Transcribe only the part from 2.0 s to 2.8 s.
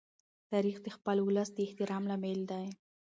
لامل دی.